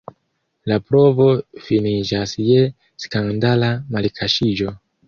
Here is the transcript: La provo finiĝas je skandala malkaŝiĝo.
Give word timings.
La 0.71 0.77
provo 0.87 1.27
finiĝas 1.67 2.35
je 2.47 2.65
skandala 3.07 3.73
malkaŝiĝo. 3.97 4.79